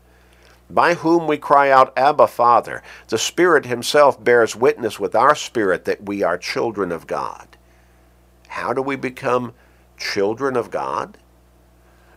by 0.70 0.94
whom 0.94 1.26
we 1.26 1.36
cry 1.36 1.70
out, 1.70 1.92
Abba, 1.98 2.26
Father. 2.28 2.82
The 3.08 3.18
Spirit 3.18 3.66
Himself 3.66 4.24
bears 4.24 4.56
witness 4.56 4.98
with 4.98 5.14
our 5.14 5.34
spirit 5.34 5.84
that 5.84 6.04
we 6.04 6.22
are 6.22 6.38
children 6.38 6.92
of 6.92 7.06
God. 7.06 7.58
How 8.48 8.72
do 8.72 8.80
we 8.80 8.96
become 8.96 9.52
children 10.02 10.56
of 10.56 10.70
God? 10.70 11.16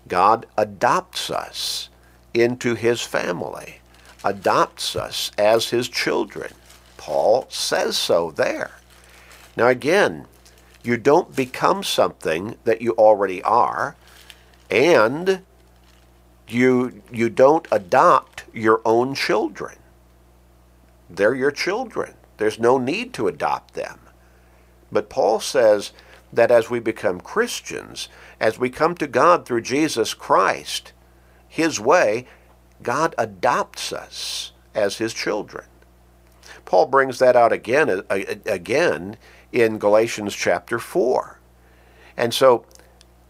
God 0.07 0.45
adopts 0.57 1.29
us 1.29 1.89
into 2.33 2.75
his 2.75 3.01
family, 3.01 3.79
adopts 4.23 4.95
us 4.95 5.31
as 5.37 5.69
his 5.69 5.87
children. 5.87 6.51
Paul 6.97 7.47
says 7.49 7.97
so 7.97 8.31
there. 8.31 8.71
Now, 9.55 9.67
again, 9.67 10.25
you 10.83 10.97
don't 10.97 11.35
become 11.35 11.83
something 11.83 12.57
that 12.63 12.81
you 12.81 12.91
already 12.93 13.41
are, 13.43 13.95
and 14.69 15.41
you, 16.47 17.01
you 17.11 17.29
don't 17.29 17.67
adopt 17.71 18.43
your 18.53 18.81
own 18.85 19.15
children. 19.15 19.77
They're 21.09 21.35
your 21.35 21.51
children. 21.51 22.13
There's 22.37 22.59
no 22.59 22.77
need 22.77 23.13
to 23.13 23.27
adopt 23.27 23.73
them. 23.73 23.99
But 24.91 25.09
Paul 25.09 25.39
says 25.39 25.91
that 26.35 26.51
as 26.51 26.69
we 26.69 26.79
become 26.79 27.19
Christians, 27.19 28.09
as 28.39 28.59
we 28.59 28.69
come 28.69 28.95
to 28.95 29.07
God 29.07 29.45
through 29.45 29.61
Jesus 29.61 30.13
Christ, 30.13 30.93
his 31.55 31.79
way, 31.79 32.27
God 32.83 33.15
adopts 33.17 33.93
us 33.93 34.51
as 34.73 34.97
His 34.97 35.13
children. 35.13 35.63
Paul 36.65 36.87
brings 36.87 37.17
that 37.19 37.37
out 37.37 37.53
again, 37.53 37.89
uh, 37.89 38.19
again 38.45 39.15
in 39.53 39.77
Galatians 39.77 40.35
chapter 40.35 40.79
4. 40.79 41.39
And 42.17 42.33
so 42.33 42.65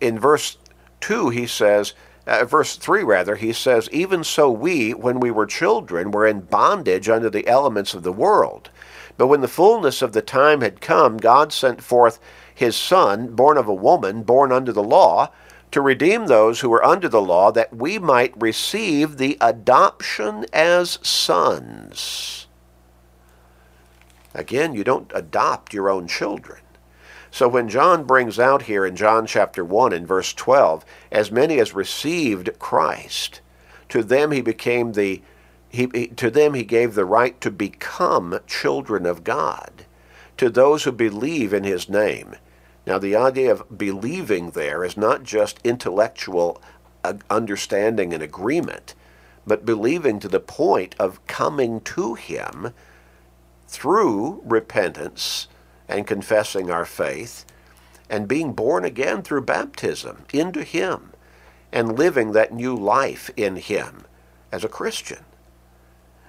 in 0.01 0.17
verse 0.17 0.57
2, 1.01 1.29
he 1.29 1.45
says, 1.45 1.93
uh, 2.25 2.45
verse 2.45 2.77
3 2.77 3.03
rather, 3.03 3.35
he 3.35 3.53
says, 3.53 3.87
Even 3.91 4.23
so 4.23 4.49
we, 4.49 4.95
when 4.95 5.19
we 5.19 5.29
were 5.29 5.45
children, 5.45 6.09
were 6.09 6.25
in 6.25 6.41
bondage 6.41 7.07
under 7.07 7.29
the 7.29 7.47
elements 7.47 7.93
of 7.93 8.01
the 8.01 8.11
world. 8.11 8.71
But 9.17 9.27
when 9.27 9.41
the 9.41 9.47
fullness 9.47 10.01
of 10.01 10.13
the 10.13 10.23
time 10.23 10.61
had 10.61 10.81
come, 10.81 11.17
God 11.17 11.53
sent 11.53 11.83
forth 11.83 12.19
his 12.55 12.75
Son, 12.75 13.35
born 13.35 13.57
of 13.57 13.67
a 13.67 13.73
woman, 13.73 14.23
born 14.23 14.51
under 14.51 14.71
the 14.71 14.83
law, 14.83 15.29
to 15.71 15.81
redeem 15.81 16.25
those 16.25 16.61
who 16.61 16.69
were 16.69 16.83
under 16.83 17.09
the 17.09 17.21
law, 17.21 17.51
that 17.51 17.75
we 17.75 17.99
might 17.99 18.41
receive 18.41 19.17
the 19.17 19.37
adoption 19.41 20.45
as 20.53 20.97
sons. 21.03 22.47
Again, 24.33 24.73
you 24.73 24.83
don't 24.83 25.11
adopt 25.13 25.73
your 25.73 25.89
own 25.89 26.07
children. 26.07 26.61
So 27.29 27.49
when 27.49 27.67
John 27.67 28.05
brings 28.05 28.39
out 28.39 28.63
here 28.63 28.85
in 28.85 28.95
John 28.95 29.25
chapter 29.25 29.65
1 29.65 29.91
and 29.91 30.07
verse 30.07 30.33
12, 30.33 30.85
as 31.11 31.31
many 31.31 31.59
as 31.59 31.73
received 31.73 32.57
Christ, 32.59 33.41
to 33.89 34.03
them 34.03 34.31
he 34.31 34.41
became 34.41 34.93
the 34.93 35.21
he, 35.67 35.87
to 35.87 36.31
them 36.31 36.53
he 36.53 36.63
gave 36.63 36.95
the 36.95 37.03
right 37.03 37.39
to 37.41 37.51
become 37.51 38.39
children 38.47 39.05
of 39.05 39.25
God, 39.25 39.85
to 40.37 40.49
those 40.49 40.85
who 40.85 40.93
believe 40.93 41.53
in 41.53 41.65
his 41.65 41.89
name. 41.89 42.37
Now, 42.85 42.99
the 42.99 43.15
idea 43.15 43.51
of 43.51 43.77
believing 43.77 44.51
there 44.51 44.83
is 44.83 44.95
not 44.95 45.23
just 45.23 45.59
intellectual 45.63 46.61
uh, 47.03 47.13
understanding 47.29 48.13
and 48.13 48.21
agreement, 48.21 48.93
but 49.47 49.65
believing 49.65 50.19
to 50.19 50.27
the 50.27 50.39
point 50.39 50.95
of 50.99 51.25
coming 51.27 51.81
to 51.81 52.13
Him 52.13 52.73
through 53.67 54.41
repentance 54.45 55.47
and 55.87 56.07
confessing 56.07 56.69
our 56.69 56.85
faith 56.85 57.45
and 58.09 58.27
being 58.27 58.53
born 58.53 58.85
again 58.85 59.23
through 59.23 59.41
baptism 59.41 60.25
into 60.31 60.63
Him 60.63 61.11
and 61.71 61.97
living 61.97 62.31
that 62.31 62.53
new 62.53 62.75
life 62.75 63.31
in 63.35 63.55
Him 63.55 64.05
as 64.51 64.63
a 64.63 64.69
Christian. 64.69 65.25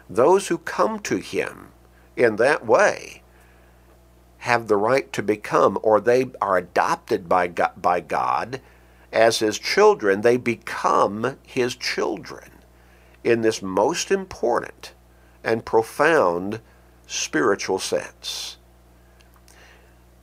Those 0.09 0.49
who 0.49 0.59
come 0.59 1.01
to 1.01 1.19
Him 1.19 1.69
in 2.17 2.37
that 2.37 2.65
way 2.65 3.23
have 4.39 4.69
the 4.69 4.77
right 4.77 5.13
to 5.13 5.23
become, 5.23 5.79
or 5.83 6.01
they 6.01 6.31
are 6.41 6.57
adopted 6.57 7.29
by 7.29 7.49
God, 7.49 7.73
by 7.77 8.01
God 8.01 8.61
as 9.13 9.39
His 9.39 9.59
children, 9.59 10.21
they 10.21 10.37
become 10.37 11.39
His 11.43 11.75
children 11.75 12.51
in 13.25 13.43
this 13.43 13.63
most 13.63 14.11
important 14.11 14.93
and 15.43 15.65
profound 15.65 16.61
spiritual 17.07 17.79
sense. 17.79 18.57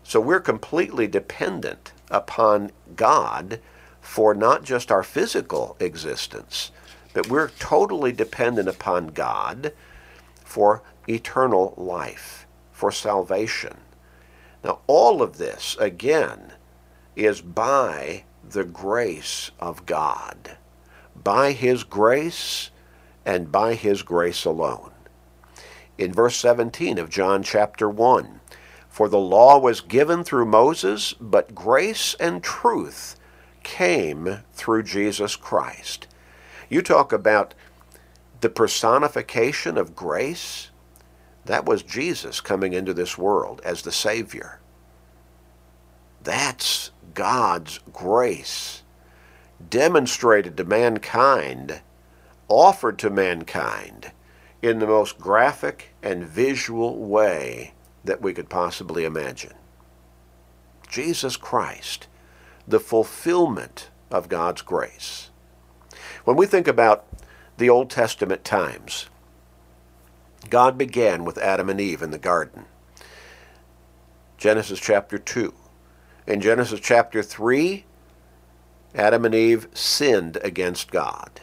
So 0.03 0.19
we're 0.19 0.39
completely 0.41 1.07
dependent 1.07 1.91
upon 2.11 2.71
God 2.95 3.59
for 3.99 4.35
not 4.35 4.63
just 4.63 4.91
our 4.91 5.01
physical 5.01 5.75
existence, 5.79 6.71
but 7.13 7.27
we're 7.29 7.49
totally 7.49 8.11
dependent 8.11 8.67
upon 8.67 9.07
God 9.07 9.73
for 10.43 10.83
eternal 11.07 11.73
life, 11.77 12.45
for 12.71 12.91
salvation. 12.91 13.77
Now, 14.63 14.79
all 14.87 15.21
of 15.21 15.37
this, 15.37 15.75
again, 15.79 16.53
is 17.15 17.41
by 17.41 18.23
the 18.47 18.63
grace 18.63 19.51
of 19.59 19.85
God, 19.85 20.57
by 21.15 21.51
His 21.51 21.83
grace 21.83 22.71
and 23.25 23.51
by 23.51 23.75
His 23.75 24.01
grace 24.01 24.45
alone. 24.45 24.91
In 25.97 26.13
verse 26.13 26.35
17 26.37 26.97
of 26.97 27.09
John 27.09 27.43
chapter 27.43 27.89
1, 27.89 28.39
for 28.89 29.09
the 29.09 29.19
law 29.19 29.57
was 29.57 29.81
given 29.81 30.23
through 30.23 30.45
Moses, 30.45 31.13
but 31.19 31.55
grace 31.55 32.15
and 32.19 32.43
truth 32.43 33.15
came 33.63 34.43
through 34.53 34.83
Jesus 34.83 35.35
Christ. 35.35 36.07
You 36.69 36.81
talk 36.81 37.11
about 37.11 37.53
the 38.41 38.49
personification 38.49 39.77
of 39.77 39.95
grace. 39.95 40.69
That 41.45 41.65
was 41.65 41.83
Jesus 41.83 42.41
coming 42.41 42.73
into 42.73 42.93
this 42.93 43.17
world 43.17 43.61
as 43.63 43.81
the 43.81 43.91
Savior. 43.91 44.59
That's 46.23 46.91
God's 47.13 47.79
grace 47.91 48.83
demonstrated 49.69 50.57
to 50.57 50.63
mankind, 50.63 51.81
offered 52.47 52.97
to 52.99 53.09
mankind 53.09 54.11
in 54.61 54.79
the 54.79 54.87
most 54.87 55.17
graphic 55.17 55.93
and 56.01 56.23
visual 56.23 56.97
way 56.97 57.73
that 58.03 58.21
we 58.21 58.33
could 58.33 58.49
possibly 58.49 59.05
imagine. 59.05 59.53
Jesus 60.89 61.37
Christ, 61.37 62.07
the 62.67 62.79
fulfillment 62.79 63.89
of 64.11 64.29
God's 64.29 64.61
grace. 64.61 65.29
When 66.23 66.37
we 66.37 66.45
think 66.45 66.67
about 66.67 67.05
the 67.57 67.69
Old 67.69 67.89
Testament 67.89 68.43
times, 68.43 69.09
God 70.49 70.77
began 70.77 71.25
with 71.25 71.37
Adam 71.37 71.69
and 71.69 71.79
Eve 71.79 72.01
in 72.01 72.11
the 72.11 72.17
garden. 72.17 72.65
Genesis 74.37 74.79
chapter 74.79 75.17
2. 75.17 75.53
In 76.27 76.41
Genesis 76.41 76.79
chapter 76.79 77.23
3, 77.23 77.85
Adam 78.95 79.25
and 79.25 79.33
Eve 79.33 79.67
sinned 79.73 80.37
against 80.43 80.91
God. 80.91 81.41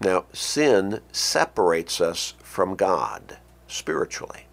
Now, 0.00 0.24
sin 0.32 1.00
separates 1.12 2.00
us 2.00 2.34
from 2.42 2.74
God 2.74 3.38
spiritually. 3.68 4.46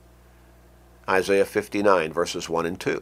Isaiah 1.09 1.45
59, 1.45 2.11
verses 2.11 2.49
1 2.49 2.65
and 2.65 2.79
2. 2.79 3.01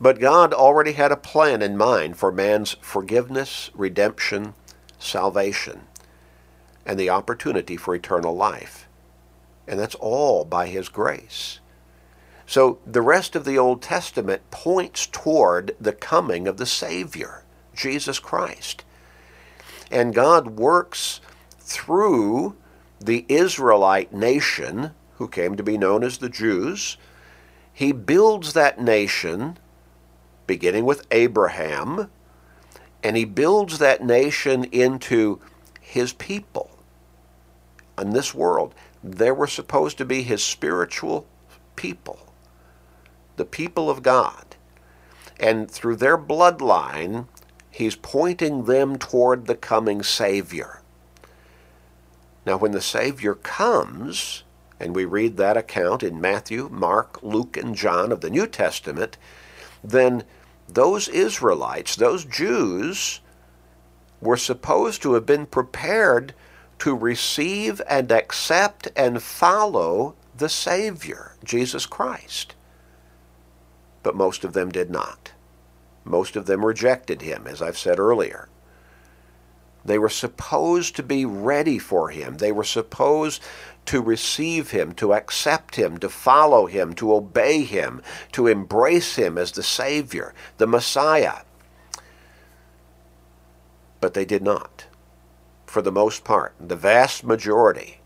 But 0.00 0.18
God 0.18 0.52
already 0.52 0.92
had 0.92 1.12
a 1.12 1.16
plan 1.16 1.62
in 1.62 1.76
mind 1.76 2.16
for 2.16 2.32
man's 2.32 2.76
forgiveness, 2.80 3.70
redemption, 3.74 4.54
salvation, 4.98 5.82
and 6.84 6.98
the 6.98 7.10
opportunity 7.10 7.76
for 7.76 7.94
eternal 7.94 8.34
life. 8.34 8.88
And 9.66 9.78
that's 9.78 9.94
all 9.96 10.44
by 10.44 10.66
His 10.66 10.88
grace. 10.88 11.60
So 12.46 12.78
the 12.84 13.02
rest 13.02 13.36
of 13.36 13.44
the 13.44 13.58
Old 13.58 13.80
Testament 13.80 14.42
points 14.50 15.06
toward 15.06 15.76
the 15.80 15.92
coming 15.92 16.48
of 16.48 16.56
the 16.56 16.66
Savior, 16.66 17.44
Jesus 17.74 18.18
Christ. 18.18 18.84
And 19.90 20.14
God 20.14 20.58
works 20.58 21.20
through 21.58 22.56
the 23.00 23.24
Israelite 23.28 24.12
nation, 24.12 24.90
who 25.18 25.28
came 25.28 25.56
to 25.56 25.62
be 25.62 25.78
known 25.78 26.02
as 26.02 26.18
the 26.18 26.28
Jews, 26.28 26.96
he 27.72 27.92
builds 27.92 28.52
that 28.52 28.80
nation, 28.80 29.58
beginning 30.46 30.84
with 30.84 31.06
Abraham, 31.10 32.10
and 33.02 33.16
he 33.16 33.24
builds 33.24 33.78
that 33.78 34.04
nation 34.04 34.64
into 34.64 35.40
his 35.80 36.12
people. 36.12 36.69
In 38.00 38.10
this 38.10 38.34
world, 38.34 38.74
they 39.04 39.30
were 39.30 39.46
supposed 39.46 39.98
to 39.98 40.04
be 40.04 40.22
his 40.22 40.42
spiritual 40.42 41.26
people, 41.76 42.32
the 43.36 43.44
people 43.44 43.90
of 43.90 44.02
God. 44.02 44.56
And 45.38 45.70
through 45.70 45.96
their 45.96 46.18
bloodline, 46.18 47.26
he's 47.70 47.96
pointing 47.96 48.64
them 48.64 48.98
toward 48.98 49.46
the 49.46 49.54
coming 49.54 50.02
Savior. 50.02 50.80
Now, 52.46 52.56
when 52.56 52.72
the 52.72 52.80
Savior 52.80 53.34
comes, 53.34 54.44
and 54.78 54.94
we 54.94 55.04
read 55.04 55.36
that 55.36 55.58
account 55.58 56.02
in 56.02 56.20
Matthew, 56.20 56.68
Mark, 56.70 57.22
Luke, 57.22 57.56
and 57.56 57.74
John 57.74 58.12
of 58.12 58.22
the 58.22 58.30
New 58.30 58.46
Testament, 58.46 59.18
then 59.84 60.24
those 60.68 61.08
Israelites, 61.08 61.96
those 61.96 62.24
Jews, 62.24 63.20
were 64.20 64.36
supposed 64.36 65.02
to 65.02 65.14
have 65.14 65.26
been 65.26 65.46
prepared 65.46 66.34
to 66.80 66.94
receive 66.94 67.80
and 67.88 68.10
accept 68.10 68.88
and 68.96 69.22
follow 69.22 70.16
the 70.36 70.48
Savior, 70.48 71.36
Jesus 71.44 71.86
Christ. 71.86 72.54
But 74.02 74.16
most 74.16 74.44
of 74.44 74.54
them 74.54 74.70
did 74.70 74.90
not. 74.90 75.32
Most 76.04 76.36
of 76.36 76.46
them 76.46 76.64
rejected 76.64 77.22
him, 77.22 77.46
as 77.46 77.60
I've 77.60 77.78
said 77.78 77.98
earlier. 77.98 78.48
They 79.84 79.98
were 79.98 80.08
supposed 80.08 80.96
to 80.96 81.02
be 81.02 81.24
ready 81.24 81.78
for 81.78 82.10
him. 82.10 82.38
They 82.38 82.52
were 82.52 82.64
supposed 82.64 83.42
to 83.86 84.00
receive 84.00 84.70
him, 84.70 84.92
to 84.94 85.14
accept 85.14 85.76
him, 85.76 85.98
to 85.98 86.08
follow 86.08 86.66
him, 86.66 86.94
to 86.94 87.14
obey 87.14 87.62
him, 87.62 88.02
to 88.32 88.46
embrace 88.46 89.16
him 89.16 89.38
as 89.38 89.52
the 89.52 89.62
Savior, 89.62 90.34
the 90.58 90.66
Messiah. 90.66 91.42
But 94.00 94.14
they 94.14 94.24
did 94.24 94.42
not. 94.42 94.86
For 95.70 95.82
the 95.82 95.92
most 95.92 96.24
part, 96.24 96.52
the 96.58 96.74
vast 96.74 97.22
majority 97.22 98.00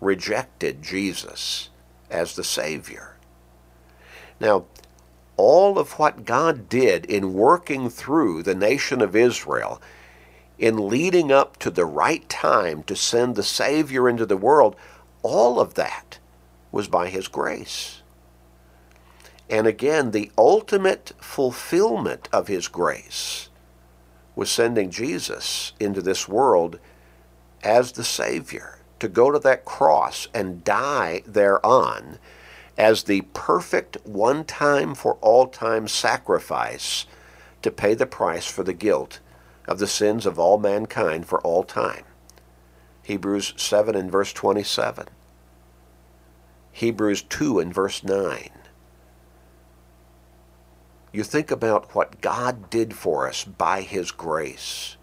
rejected 0.00 0.84
Jesus 0.84 1.68
as 2.08 2.36
the 2.36 2.44
Savior. 2.44 3.16
Now, 4.38 4.66
all 5.36 5.80
of 5.80 5.98
what 5.98 6.24
God 6.24 6.68
did 6.68 7.04
in 7.06 7.34
working 7.34 7.90
through 7.90 8.44
the 8.44 8.54
nation 8.54 9.00
of 9.00 9.16
Israel 9.16 9.82
in 10.60 10.88
leading 10.88 11.32
up 11.32 11.56
to 11.56 11.70
the 11.70 11.84
right 11.84 12.28
time 12.28 12.84
to 12.84 12.94
send 12.94 13.34
the 13.34 13.42
Savior 13.42 14.08
into 14.08 14.24
the 14.24 14.36
world, 14.36 14.76
all 15.24 15.58
of 15.58 15.74
that 15.74 16.20
was 16.70 16.86
by 16.86 17.08
His 17.08 17.26
grace. 17.26 18.02
And 19.50 19.66
again, 19.66 20.12
the 20.12 20.30
ultimate 20.38 21.14
fulfillment 21.18 22.28
of 22.32 22.46
His 22.46 22.68
grace 22.68 23.48
was 24.36 24.52
sending 24.52 24.92
Jesus 24.92 25.72
into 25.80 26.00
this 26.00 26.28
world 26.28 26.78
as 27.62 27.92
the 27.92 28.04
Savior, 28.04 28.78
to 29.00 29.08
go 29.08 29.30
to 29.30 29.38
that 29.38 29.64
cross 29.64 30.28
and 30.34 30.64
die 30.64 31.22
thereon 31.26 32.18
as 32.76 33.04
the 33.04 33.22
perfect 33.34 33.96
one 34.04 34.44
time 34.44 34.94
for 34.94 35.14
all 35.14 35.46
time 35.48 35.88
sacrifice 35.88 37.06
to 37.62 37.70
pay 37.70 37.94
the 37.94 38.06
price 38.06 38.46
for 38.46 38.62
the 38.62 38.72
guilt 38.72 39.18
of 39.66 39.78
the 39.78 39.86
sins 39.86 40.24
of 40.24 40.38
all 40.38 40.58
mankind 40.58 41.26
for 41.26 41.40
all 41.40 41.64
time. 41.64 42.04
Hebrews 43.02 43.54
7 43.56 43.94
and 43.96 44.10
verse 44.10 44.32
27. 44.32 45.08
Hebrews 46.72 47.22
2 47.22 47.58
and 47.58 47.74
verse 47.74 48.04
9. 48.04 48.50
You 51.10 51.24
think 51.24 51.50
about 51.50 51.94
what 51.94 52.20
God 52.20 52.68
did 52.70 52.94
for 52.94 53.26
us 53.26 53.44
by 53.44 53.80
His 53.80 54.10
grace. 54.12 54.97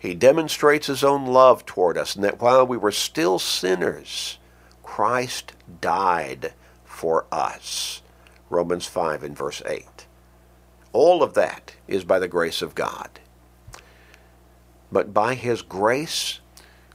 He 0.00 0.14
demonstrates 0.14 0.88
His 0.88 1.04
own 1.04 1.26
love 1.26 1.64
toward 1.64 1.96
us, 1.96 2.16
and 2.16 2.24
that 2.24 2.40
while 2.40 2.66
we 2.66 2.76
were 2.76 2.90
still 2.90 3.38
sinners, 3.38 4.38
Christ 4.82 5.52
died 5.80 6.54
for 6.84 7.26
us. 7.30 8.02
Romans 8.48 8.86
5 8.86 9.22
and 9.22 9.36
verse 9.36 9.62
8. 9.64 10.06
All 10.92 11.22
of 11.22 11.34
that 11.34 11.76
is 11.86 12.02
by 12.02 12.18
the 12.18 12.26
grace 12.26 12.62
of 12.62 12.74
God 12.74 13.20
but 14.92 15.14
by 15.14 15.34
His 15.34 15.62
grace, 15.62 16.40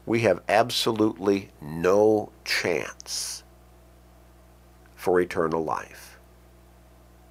we 0.06 0.22
have 0.22 0.44
absolutely 0.50 1.50
no 1.62 2.32
chance 2.44 3.44
for 4.96 5.20
eternal 5.20 5.64
life. 5.64 6.20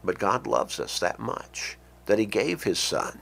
But 0.02 0.18
God 0.18 0.46
loves 0.46 0.80
us 0.80 0.98
that 0.98 1.18
much 1.18 1.78
that 2.06 2.18
he 2.18 2.26
gave 2.26 2.64
his 2.64 2.78
son, 2.78 3.18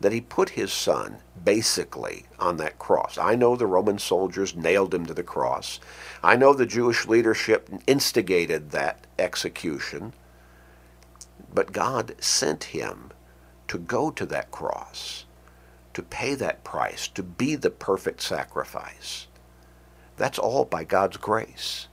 that 0.00 0.12
he 0.12 0.20
put 0.20 0.50
his 0.50 0.72
son 0.72 1.18
basically 1.42 2.26
on 2.38 2.56
that 2.58 2.78
cross. 2.78 3.18
I 3.18 3.34
know 3.34 3.56
the 3.56 3.66
Roman 3.66 3.98
soldiers 3.98 4.56
nailed 4.56 4.94
him 4.94 5.06
to 5.06 5.14
the 5.14 5.22
cross. 5.22 5.80
I 6.22 6.36
know 6.36 6.52
the 6.52 6.66
Jewish 6.66 7.06
leadership 7.06 7.68
instigated 7.86 8.70
that 8.70 9.06
execution. 9.18 10.12
But 11.52 11.72
God 11.72 12.14
sent 12.18 12.64
him 12.64 13.12
to 13.68 13.78
go 13.78 14.10
to 14.10 14.26
that 14.26 14.50
cross, 14.50 15.24
to 15.94 16.02
pay 16.02 16.34
that 16.34 16.64
price, 16.64 17.08
to 17.08 17.22
be 17.22 17.56
the 17.56 17.70
perfect 17.70 18.20
sacrifice. 18.20 19.26
That's 20.16 20.38
all 20.38 20.64
by 20.64 20.84
God's 20.84 21.16
grace. 21.16 21.88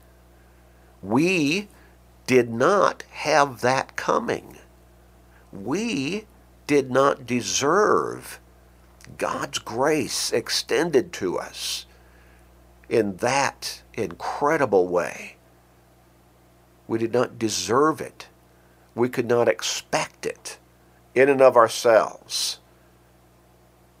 We 1.02 1.68
did 2.26 2.50
not 2.50 3.04
have 3.10 3.60
that 3.60 3.96
coming. 3.96 4.58
We 5.52 6.26
did 6.66 6.90
not 6.90 7.26
deserve 7.26 8.40
God's 9.18 9.58
grace 9.58 10.32
extended 10.32 11.12
to 11.14 11.38
us 11.38 11.86
in 12.88 13.16
that 13.16 13.82
incredible 13.94 14.88
way. 14.88 15.36
We 16.86 16.98
did 16.98 17.12
not 17.12 17.38
deserve 17.38 18.00
it. 18.00 18.28
We 18.94 19.08
could 19.08 19.26
not 19.26 19.48
expect 19.48 20.26
it 20.26 20.58
in 21.14 21.28
and 21.28 21.40
of 21.40 21.56
ourselves. 21.56 22.60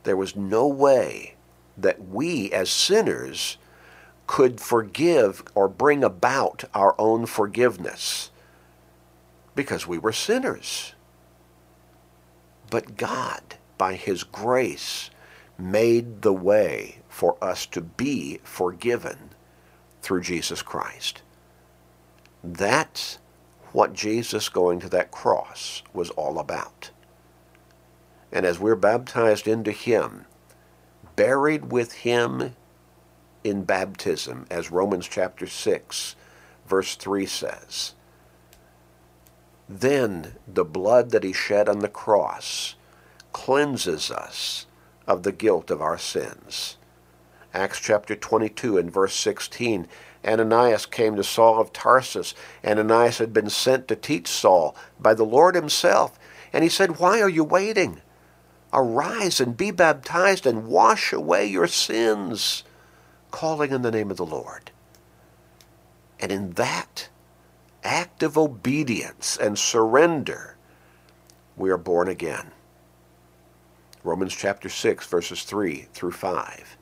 There 0.04 0.16
was 0.16 0.36
no 0.36 0.66
way 0.66 1.34
that 1.76 2.08
we 2.08 2.52
as 2.52 2.70
sinners 2.70 3.56
could 4.26 4.60
forgive 4.60 5.42
or 5.54 5.68
bring 5.68 6.04
about 6.04 6.64
our 6.74 6.94
own 6.98 7.26
forgiveness 7.26 8.30
because 9.54 9.86
we 9.86 9.98
were 9.98 10.12
sinners. 10.12 10.93
But 12.70 12.96
God, 12.96 13.42
by 13.78 13.94
His 13.94 14.24
grace, 14.24 15.10
made 15.58 16.22
the 16.22 16.32
way 16.32 16.98
for 17.08 17.36
us 17.42 17.66
to 17.66 17.80
be 17.80 18.40
forgiven 18.42 19.30
through 20.02 20.22
Jesus 20.22 20.62
Christ. 20.62 21.22
That's 22.42 23.18
what 23.72 23.92
Jesus 23.92 24.48
going 24.48 24.80
to 24.80 24.88
that 24.90 25.10
cross 25.10 25.82
was 25.92 26.10
all 26.10 26.38
about. 26.38 26.90
And 28.32 28.44
as 28.44 28.58
we're 28.58 28.76
baptized 28.76 29.46
into 29.48 29.72
Him, 29.72 30.26
buried 31.16 31.70
with 31.70 31.92
Him 31.92 32.54
in 33.44 33.64
baptism, 33.64 34.46
as 34.50 34.70
Romans 34.70 35.06
chapter 35.08 35.46
6, 35.46 36.16
verse 36.66 36.96
3 36.96 37.26
says, 37.26 37.94
then 39.80 40.34
the 40.46 40.64
blood 40.64 41.10
that 41.10 41.24
he 41.24 41.32
shed 41.32 41.68
on 41.68 41.80
the 41.80 41.88
cross 41.88 42.76
cleanses 43.32 44.08
us 44.08 44.66
of 45.06 45.24
the 45.24 45.32
guilt 45.32 45.68
of 45.70 45.82
our 45.82 45.98
sins. 45.98 46.76
Acts 47.52 47.80
chapter 47.80 48.14
22 48.14 48.78
and 48.78 48.92
verse 48.92 49.14
16, 49.16 49.88
Ananias 50.24 50.86
came 50.86 51.16
to 51.16 51.24
Saul 51.24 51.60
of 51.60 51.72
Tarsus. 51.72 52.34
Ananias 52.64 53.18
had 53.18 53.32
been 53.32 53.50
sent 53.50 53.88
to 53.88 53.96
teach 53.96 54.28
Saul 54.28 54.76
by 55.00 55.12
the 55.12 55.24
Lord 55.24 55.56
himself. 55.56 56.18
And 56.52 56.62
he 56.62 56.70
said, 56.70 56.98
Why 56.98 57.20
are 57.20 57.28
you 57.28 57.44
waiting? 57.44 58.00
Arise 58.72 59.40
and 59.40 59.56
be 59.56 59.72
baptized 59.72 60.46
and 60.46 60.68
wash 60.68 61.12
away 61.12 61.46
your 61.46 61.66
sins, 61.66 62.62
calling 63.30 63.72
in 63.72 63.82
the 63.82 63.90
name 63.90 64.10
of 64.10 64.16
the 64.16 64.26
Lord. 64.26 64.70
And 66.20 66.30
in 66.30 66.52
that 66.52 67.08
act 67.84 68.22
of 68.22 68.36
obedience 68.38 69.36
and 69.36 69.58
surrender, 69.58 70.56
we 71.56 71.70
are 71.70 71.78
born 71.78 72.08
again. 72.08 72.50
Romans 74.02 74.34
chapter 74.34 74.68
6, 74.68 75.06
verses 75.06 75.44
3 75.44 75.88
through 75.92 76.12
5. 76.12 76.76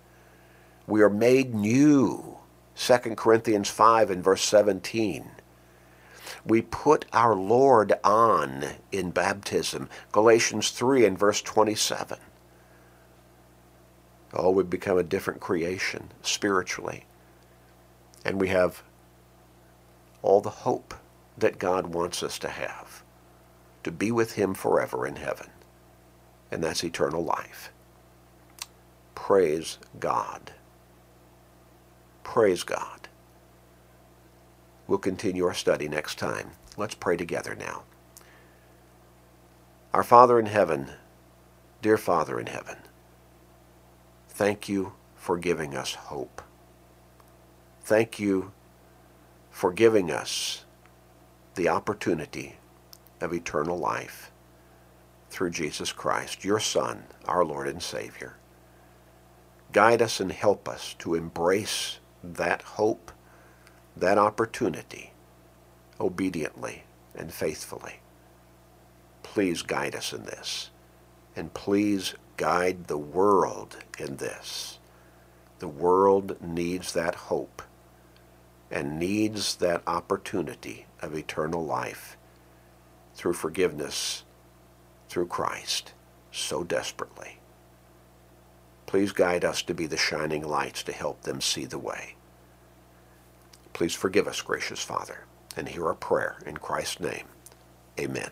We 0.86 1.02
are 1.02 1.10
made 1.10 1.54
new. 1.54 2.38
2 2.74 2.98
Corinthians 3.16 3.68
5 3.68 4.10
and 4.10 4.24
verse 4.24 4.42
17 4.42 5.30
we 6.44 6.62
put 6.62 7.04
our 7.12 7.34
Lord 7.34 7.92
on 8.02 8.64
in 8.90 9.10
baptism. 9.10 9.88
Galatians 10.10 10.70
3 10.70 11.06
and 11.06 11.18
verse 11.18 11.40
27. 11.42 12.18
Oh, 14.34 14.50
we 14.50 14.62
become 14.64 14.98
a 14.98 15.02
different 15.02 15.40
creation 15.40 16.10
spiritually. 16.22 17.04
And 18.24 18.40
we 18.40 18.48
have 18.48 18.82
all 20.22 20.40
the 20.40 20.50
hope 20.50 20.94
that 21.36 21.58
God 21.58 21.88
wants 21.88 22.22
us 22.22 22.38
to 22.40 22.48
have 22.48 23.02
to 23.84 23.90
be 23.90 24.10
with 24.12 24.34
Him 24.34 24.54
forever 24.54 25.06
in 25.06 25.16
heaven. 25.16 25.48
And 26.50 26.62
that's 26.62 26.84
eternal 26.84 27.24
life. 27.24 27.72
Praise 29.14 29.78
God. 29.98 30.52
Praise 32.22 32.62
God. 32.62 33.08
We'll 34.86 34.98
continue 34.98 35.46
our 35.46 35.54
study 35.54 35.88
next 35.88 36.18
time. 36.18 36.52
Let's 36.76 36.94
pray 36.94 37.16
together 37.16 37.54
now. 37.54 37.82
Our 39.92 40.02
Father 40.02 40.38
in 40.38 40.46
heaven, 40.46 40.90
dear 41.82 41.98
Father 41.98 42.40
in 42.40 42.46
heaven, 42.46 42.76
thank 44.28 44.68
you 44.68 44.94
for 45.16 45.38
giving 45.38 45.76
us 45.76 45.94
hope. 45.94 46.42
Thank 47.82 48.18
you 48.18 48.52
for 49.52 49.72
giving 49.72 50.10
us 50.10 50.64
the 51.54 51.68
opportunity 51.68 52.56
of 53.20 53.32
eternal 53.32 53.78
life 53.78 54.32
through 55.30 55.50
Jesus 55.50 55.92
Christ, 55.92 56.44
your 56.44 56.58
Son, 56.58 57.04
our 57.26 57.44
Lord 57.44 57.68
and 57.68 57.80
Savior. 57.82 58.34
Guide 59.70 60.02
us 60.02 60.18
and 60.18 60.32
help 60.32 60.68
us 60.68 60.94
to 60.98 61.14
embrace 61.14 62.00
that 62.24 62.62
hope 62.62 63.12
that 63.96 64.18
opportunity 64.18 65.12
obediently 66.00 66.84
and 67.14 67.32
faithfully. 67.32 68.00
Please 69.22 69.62
guide 69.62 69.94
us 69.94 70.12
in 70.12 70.24
this. 70.24 70.70
And 71.36 71.54
please 71.54 72.14
guide 72.36 72.86
the 72.86 72.98
world 72.98 73.78
in 73.98 74.16
this. 74.16 74.78
The 75.60 75.68
world 75.68 76.42
needs 76.42 76.92
that 76.92 77.14
hope 77.14 77.62
and 78.72 78.98
needs 78.98 79.56
that 79.56 79.82
opportunity 79.86 80.86
of 81.00 81.14
eternal 81.14 81.64
life 81.64 82.16
through 83.14 83.34
forgiveness 83.34 84.24
through 85.08 85.26
Christ 85.26 85.92
so 86.32 86.64
desperately. 86.64 87.38
Please 88.86 89.12
guide 89.12 89.44
us 89.44 89.62
to 89.62 89.74
be 89.74 89.86
the 89.86 89.96
shining 89.96 90.42
lights 90.42 90.82
to 90.84 90.92
help 90.92 91.22
them 91.22 91.40
see 91.40 91.66
the 91.66 91.78
way. 91.78 92.16
Please 93.74 93.94
forgive 93.94 94.26
us, 94.26 94.40
gracious 94.40 94.82
Father, 94.82 95.24
and 95.56 95.68
hear 95.68 95.86
our 95.86 95.94
prayer 95.94 96.38
in 96.46 96.56
Christ's 96.56 97.00
name. 97.00 97.26
Amen. 98.00 98.30